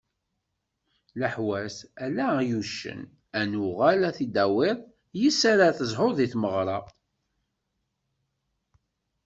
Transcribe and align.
Leḥwat: 1.19 1.77
Ala 2.03 2.25
ay 2.39 2.51
uccen 2.61 3.01
ad 3.39 3.45
nuγal 3.51 4.01
ad 4.09 4.13
t-id-tawiḍ 4.17 4.79
yis-s 5.19 5.41
ara 5.51 5.77
tezhud 5.77 6.13
di 6.19 6.27
tmeγra. 6.33 6.79